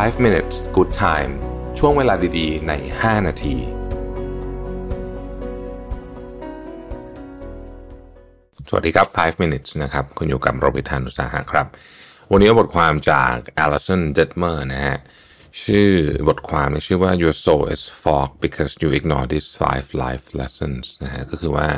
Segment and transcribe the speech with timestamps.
[0.00, 1.32] 5 minutes good time
[1.78, 3.56] ช่วงเวลาดีๆ ใน 5 นาที
[8.68, 11.66] สวัสดีครับ 5 minutes นะครับ คุณอยู่กับโรบิทานุสาหะครับ
[12.32, 14.98] วันนี้บทความจาก Alison Detmer นะฮะ
[15.62, 15.90] ชื่อ
[16.28, 21.68] บทความชื่อว่า Your soul is fog because you ignore these five life lessons นะฮะ ก็คือว่า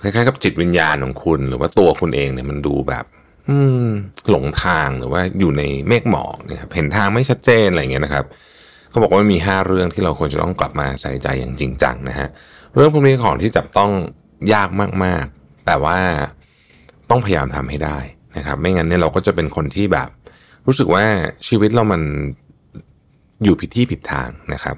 [0.00, 3.06] คล้ายๆกับจิตวิญญาณของคุณ หรือว่าตัวคุณเองเนี่ยมันดูแบบ
[4.30, 8.24] หลงทางหรือว่าอยู่ในเมฆหมอกเนี่ยครับเห็นทางไม่ชัดเจนอะไรเงี้ยนะครับ
[8.90, 12.28] เขาบอกว่ามีห้าเรื่องที่เราควรจะต้องกลับมาใส่ใจอย่างจริงจังนะฮะ
[12.74, 13.90] เรื่องพวกนี้ของที่จับต้อง
[14.52, 14.68] ยาก
[15.04, 15.98] มากๆ แต่ว่า
[17.10, 17.98] ต้องพยายามทำให้ได้
[18.36, 20.08] นะครับ ไม่งั้นเนี่ยเราก็จะเป็นคนที่แบบ
[20.66, 21.04] รู้สึกว่า
[21.48, 22.02] ชีวิตเรามัน
[23.44, 24.76] อยู่ผิดที่ผิดทางนะครับ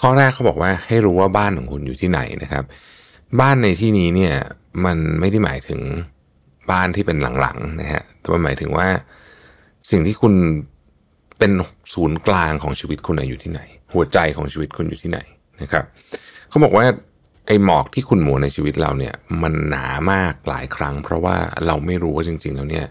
[0.00, 2.64] ข้อแรกเขาบอกว่าให้รู้ว่าบ้านของคุณอยู่ที่ไหนนะครับ
[3.40, 4.34] บ้านในที่นี้เนี่ย
[4.84, 5.80] มันไม่ได้หมายถึง
[6.70, 8.88] บ้านที่เป็นหลังๆนะฮะแต่หมายถึงว่า
[9.90, 10.34] สิ่งที่คุณ
[11.38, 11.52] เป็น
[11.94, 13.60] ศูนย์กลางของชีวิตคุณอยู่ที่ไหน
[13.94, 15.20] หัวใจของชีวิตคุณอยู่ที่ไหน
[15.62, 15.84] นะครับ
[16.48, 16.84] เขาบอกว่า
[17.46, 21.36] ไอ้หมอกที่คุณหมูในชีวิตเราเนี่ยมันหนามากหลายครั้ง เพราะว่า
[21.66, 22.86] เราไม่รู้ว่าจริง ๆ แล้วเนี่ย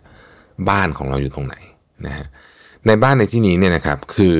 [0.69, 1.55] บ้านของเราอยู่ตรงไหน
[2.05, 2.25] นะฮะ
[2.87, 4.35] ในบ้านในที่นี้เนี่ยนะครับคือ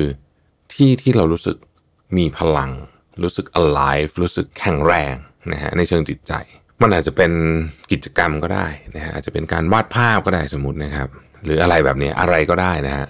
[0.74, 1.56] ที่ที่เรารู้สึก
[2.16, 2.70] มีพลัง
[3.22, 5.14] รู้สึก alive รู้สึกแข็งแรง
[5.52, 6.32] นะฮะในเชิงจิตใจ
[6.82, 7.32] มันอาจจะเป็น
[7.92, 8.66] กิจกรรมก็ได้
[8.96, 11.08] นะฮะอาจจะเป็นการวาดภาพก็ได้สมมตินะครับ
[11.44, 13.06] หรืออะไรแบบนี้อะไรก็ได้นะฮะ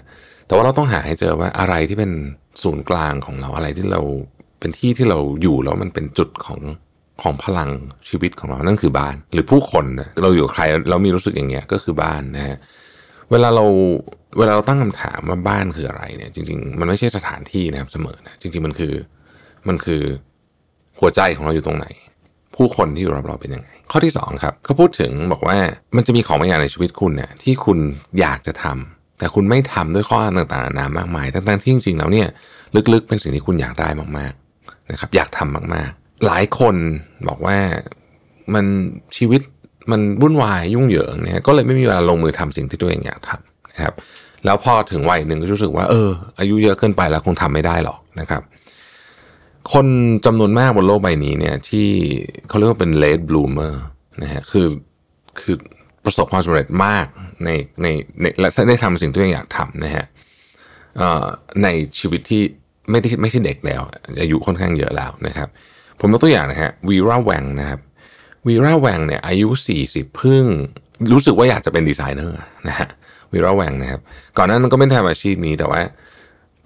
[0.47, 2.11] แต่ว่าเราต้องหาให้เจอว่าอะไรที่เป็น
[2.63, 4.01] ศูนย์กลางของเราอะไรที่เรา
[4.59, 6.59] เป็นที่ที่เราอยู่แล้วมันเป็นจุดของ
[7.21, 7.69] ของพลัง
[8.09, 12.57] ชีวิตของเรานั่นคือบ้าน หรือผู้คนนะเราอยู่ใครเรามีรู้สึกอย่างเงี้ยก็คือบ้านนะฮะ
[13.31, 13.65] เวลาเรา
[14.37, 18.93] เวลาเราตั้งคำถามว่าบ้านคืออะไรเนี่ย จริง ๆ มันไม่ใช่สถานที่นะครับเสมอนะจริง ๆ มันคือ
[19.67, 20.01] มันคือ
[20.99, 21.87] หัวใจของเราอยู่ตรงไหน
[22.55, 25.57] ผู้คนที่อยู่รอบเราเป็นยังไง ข้อที่2ครับเขาพูดถึงบอกว่า
[25.95, 27.77] มันจะมีของบางอย่างในชีวิตคุณเนี่ยที่คุณ
[28.19, 32.27] อยากจะทำแต่คุณไม่ทำด้วยข้อต่างๆนานามากมายทั้งๆที่จริงๆแล้วเนี่ย
[32.93, 36.75] ลึกๆเป็นสิ่งที่คุณอยากได้มากๆนะครับ อยากทำมากๆ หลายคน
[37.27, 37.57] บอกว่า
[38.53, 38.65] มัน
[39.17, 39.41] ชีวิต
[39.91, 43.93] มันวุ่นวายยุ่งเหยิงเนี่ยก็เลยไม่มีเวลาลงมือทำสิ่งที่ตัวเองอยากทำนะครับ
[44.45, 46.09] แล้วพอถึงวัยหนึ่งก็รู้สึกว่า เออ
[46.39, 48.41] อายุเยอะเกินไปแล้วคงทำไม่ได้หรอกนะครับ
[49.71, 49.87] คน
[50.25, 51.89] จำนวนมากบนโลกใบนี้เนี่ย ที่
[52.47, 53.73] เขาเรียกว่าเป็น late bloomer
[54.23, 54.67] นะฮะคือ
[55.41, 55.55] คือ
[56.05, 57.05] ประสบความสำเร็จมาก
[57.45, 57.49] ใน
[57.81, 57.87] ใน
[58.21, 60.05] ในและได้ทำสิ่งที่ตัวเองอยากทำนะฮะ
[61.63, 61.67] ใน
[61.99, 62.43] ชีวิตที่
[62.91, 63.81] ไม่ได้ไม่ใช่เด็กแล้ว
[64.21, 65.47] อายุค่อนข้างเยอะแล้วนะครับ
[65.99, 67.79] ผมยกตัวอย่างนะฮะวีราแวงนะครับ
[68.47, 69.49] วีราแวงเนี่ยอายุ
[69.83, 70.43] 40 เพิ่ง
[71.13, 72.87] รู้สึกว่าอยากจะเป็นดีไซเนอร์นะฮะ
[73.33, 74.01] วีราแวงนะครับ
[74.37, 75.81] ก่อนหน้านั้นก็ไม่ทำอาชีพนี้แต่ว่า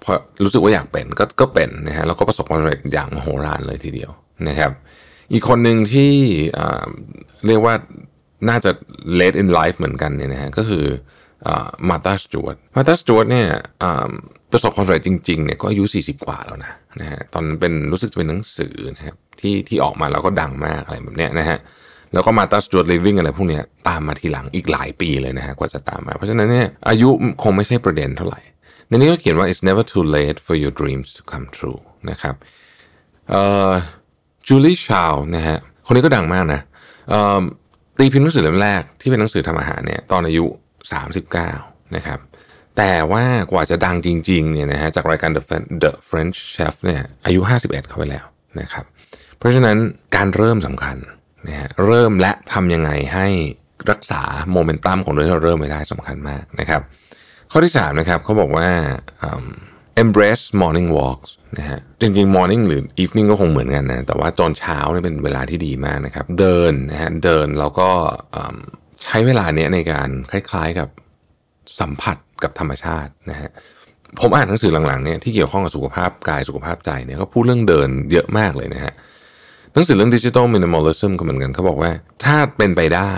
[0.04, 0.12] พอ
[0.44, 4.10] รู้สึกว่าอยากเป็นก็ก็เป็นนะฮะแล้วก็ประสบความสำเร็จอย่างมโหฬารเลยทีเดียว
[4.48, 4.72] นะครับ
[5.32, 6.12] อีกคนหนึ่งที่
[7.46, 7.74] เรียกว่า
[8.48, 8.70] น่าจะ
[9.18, 10.84] late in life เหมือนกันเนี่ยนะฮะก็คือ
[11.88, 13.46] มาตาสจวตมาตาสจวตเนี่ย
[14.52, 21.58] ประสบความสำเร็จจริงๆเนี่ยก็อายุ 40 กว่าแล้วนะนะฮะตอนเป็นรู้สึกจะเป็นหนังสือนะครับที่ที่ออกมาแล้วก็ดังมากอะไรแบบเนี้ยนะฮะ
[22.12, 27.08] แล้วก็มาตาสจวตลิฟวิ่งอะไรพวกเนี้ยตามมาทีหลังอีกหลายปีเลยนะฮะกว่าจะตามมา เพราะฉะนั้นเนี่ยอายุ
[27.42, 28.40] คงไม่ใช่ประเด็นเท่าไหร่
[28.88, 32.34] ในนี้ก็เขียนว่า it's never too late for your dreams to come true นะครับ
[34.46, 36.60] จูลี่ชาวนะฮะคนนี้ก็ดังมากนะ
[37.98, 40.44] ตีพิมพ์หนังสือเล่มแรกที่เป็นหนังสือทำอาหารเนี่ยตอนอายุ
[41.20, 42.18] 39 นะครับ
[42.76, 45.42] แต่ว่ากว่าจะดังจริงๆเนี่ยนะฮะจากรายการ The,
[45.82, 48.26] The French Chef เนี่ยอายุ 51 เข้าไปแล้ว
[48.60, 48.84] นะครับ
[49.38, 49.76] เพราะฉะนั้น
[50.16, 50.96] การเริ่มสำคัญ
[51.48, 53.28] นะฮะเริ่มและทำยังไงให้
[53.90, 54.22] รักษา
[54.52, 56.82] โมเมนตัมของเรื่องที่เราเริ่มไม่ได้สำคัญมากนะครับ
[57.52, 58.68] ข้อที่3นะครับเขาบอกว่า
[60.02, 67.90] embrace morning walks นะฮะจริงๆ morning หรือ evening ก็คงเหมือนกันนะแต่ว่าตอนเช้าเนี่ยเป็นเวลาที่ดีมากนะครับ เดินนะฮะเดินแล้วก็
[69.02, 70.88] ใช้เวลาเนี้ยในการคล้ายๆกับ
[71.80, 73.50] สัมผัสกับธรรมชาตินะฮะ
[74.20, 78.92] ผมอ่านหนังสือหลังๆเนี่ยที่เกี่ยวข้องกับสุขภาพกายสุขภาพใจเนี่ยเขาพูดเรื่องเดินเยอะมากเลยนะฮะ
[79.74, 81.90] หนังสือเรื่องดิจิทัลมินิมอลลิซึมก็เหมือนกันเขาบอกว่า
[82.24, 83.14] ถ้าเป็นไปได้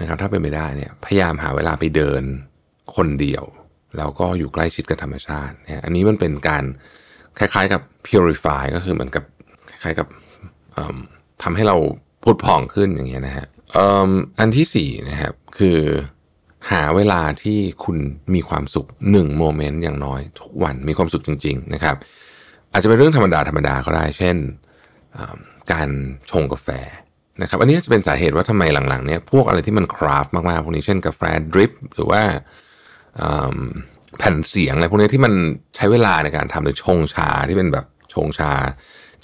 [0.00, 2.22] นะครับถ้าเป็นไปได้เนี่ยพยายามหาเวลาไปเดิน
[2.96, 3.44] คนเดียว
[3.98, 6.64] แล้วก็อยู่ใกล้ชิดกับธรรมชาติเนี่ยอันนี้มันเป็นการ
[7.38, 9.24] คล้ายๆกับ purify ก็คือเหมือนกับ
[9.70, 10.08] คล้ายๆกับ
[11.42, 11.76] ทำให้เรา
[12.22, 13.46] พุดผ่องขึ้นอย่างเงี้ยนะฮะ
[14.38, 15.78] อันที่สี่นะครับคือ
[16.70, 17.96] หาเวลาที่คุณ
[18.34, 21.96] มีความสุขหนึ่งโมเมนต์อย่างน้อย ทุกวันมีความสุขจริง ๆ นะครับ
[22.72, 24.36] อาจจะเป็นเรื่องธรรมดาธรรมดาก็ได้ เช่น
[25.72, 25.88] การ
[26.30, 26.68] ชงกาแฟ
[27.42, 32.22] นะครับ อันนี้จะเป็นสาเหตุว่าทำไมหลังๆเนี่ยพวกอะไรที่มันคราฟมากๆ พวกนี้เช่นกาแฟดริปหรือว่า
[34.18, 35.32] แผ่นเสียงอะไรพวกนี้ที่มัน
[35.76, 38.52] ใช้เวลาในการทำหรือชงชาที่เป็นแบบชงชา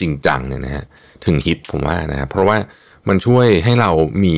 [0.01, 0.85] จริงจังเนี่ยนะฮะ
[1.25, 2.57] ถึงฮิตผมว่านะครับเพราะว่า
[3.09, 3.91] มันช่วยให้เรา
[4.25, 4.37] มี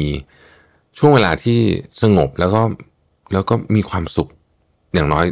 [0.99, 1.59] ช่วงเวลาที่
[2.03, 2.63] สงบแล้วก็
[3.33, 4.29] แล้วก็มีความสุข
[4.95, 5.25] อย่างน้อย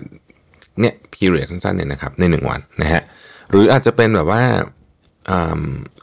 [0.81, 3.03] เนี่ย period สั้นๆเนี่ยนะครับในหนึ่งวันนะฮะ
[3.51, 4.43] หรืออาจจะเป็นแบบว่า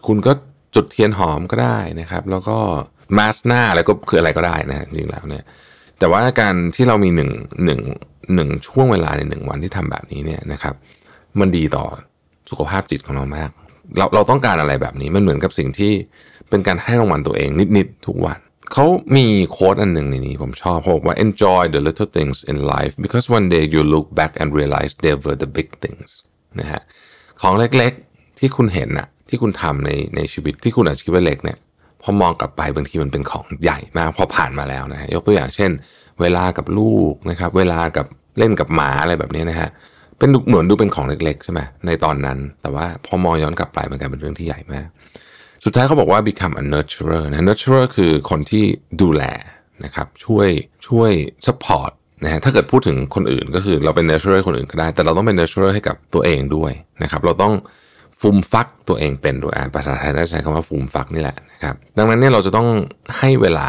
[0.07, 0.31] คุณก็
[0.75, 2.57] จุดเทียนหอมก็ได้นะครับ แล้วก็
[3.17, 5.43] มาสหน้าอะไรก็คืออะไรก็ได้นะจริงแล้วเนี่ย
[5.99, 7.31] แต่ว่าการที่เรามีหนึ่ง
[7.65, 7.81] หนึ่ง
[8.35, 10.75] หนึ่งช่วงเวลาในหนึ่งวันที่ทำแบบนี้เนี่ยนะครับ
[11.39, 11.85] มันดีต่อ
[12.49, 13.49] สุขภาพจิตของเรามาก
[13.97, 15.93] เราเราต้องการอะไรแบบนี้มันเหมือนกับสิ่งที่
[16.49, 18.39] เป็นการให้รางวัลตัวเองนิดๆทุกวัน
[18.73, 18.85] เขา
[19.17, 25.15] มีโค้ดอันหนึ่งในนี้ผมชอบเขาบอกว่า enjoy the little things in life because one day you look back and realize they
[25.23, 26.09] were the big things
[26.59, 26.81] นะฮะ
[27.41, 31.57] ของเล็กๆที่คุณเห็นอะที่คุณทำในในชีวิตที่คุณอาจจะคิดว่าเล็กเนี่ย
[32.09, 35.71] อมองกลับไปบางทีมันเป็นของใหญ่มากพอผ่านมาแล้วนะฮะยกตัวอย่างเช่น
[36.21, 38.05] เวลากับลูกนะครับ เวลากับ
[38.39, 39.69] เล่นกับหมาอะไรแบบนี้นะฮะ
[40.17, 44.87] เป็นเหมือนดูเป็นของเล็กๆใช่ไหมในตอนนั้น แต่ว่าพอมองย้อนกลับไปมันกลายเป็นเรื่องที่ใหญ่มาก
[45.65, 48.63] สุดท้ายเขาบอกว่า become a nurturer นะ nurturer คือคนที่
[49.01, 49.23] ดูแล
[49.83, 50.47] นะครับช่วย
[50.87, 51.11] ช่วย
[51.47, 51.91] support
[52.23, 56.71] นะฮะถ้าเกิดพูดถึงคนอื่นก็คือเราเป็น nurturer คนอื่นก็ได้ แต่เราต้องเป็น nurturer ให้กับตัวเองด้วย
[57.03, 57.53] นะครับ เราต้อง
[58.21, 62.67] ฟูมฟักตัวเองเป็นด้วยอ่านภาษาไทยได้ใช้คำว่าฟูมฟักนี่แหละนะครับดังนั้นเนี่ยเราจะต้อง
[63.17, 63.67] ให้เวลา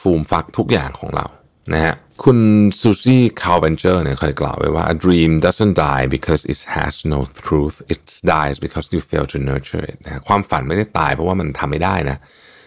[0.00, 1.26] ฟูมฟักทุกอย่างของเรา
[1.74, 1.94] นะฮะ
[2.24, 2.38] คุณ
[2.80, 8.02] ซูซี่คาร์เวนเจอร์เนี่ยเคยกล่าวไว้ว่า a dream doesn't die because it has no truth it
[8.34, 12.18] dies because you fail to nurture it นะความฝันไม่ได้ตายเพราะว่ามันทำไม่ได้นะ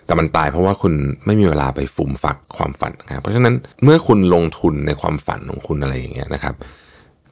[0.05, 0.93] แต่มันตายเพราะว่าคุณ
[1.25, 6.55] ไม่มีเวลาไปฟูมฟักความฝันนะเพราะฉะนั้นเมื่อคุณลงทุนในความฝันของคุณอะไรอย่างเงี้ยนะครับ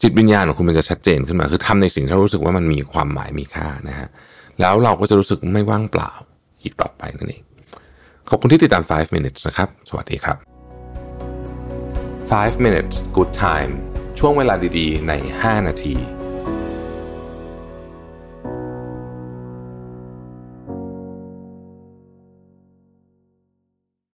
[0.01, 4.07] จิตวิญญาณของคุณมันจะชัดเจนขึ้นมา คือทำในสิ่งที่เรารู้สึกว่ามันมีความหมายมีค่านะฮะ
[4.59, 6.11] แล้วเราก็จะรู้สึกไม่ว่างเปล่า
[6.63, 7.43] อีกต่อไปนั่นเอง
[8.29, 10.37] ขอบคุณที่ติดตาม 5 minutes นะครับ สวัสดีครับ
[12.31, 13.71] 5 minutes good time
[14.19, 15.95] ช่วงเวลาดีๆ ใน 5 นาที